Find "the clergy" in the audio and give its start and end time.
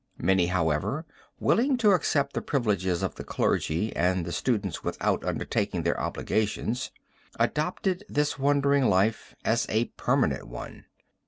3.13-3.95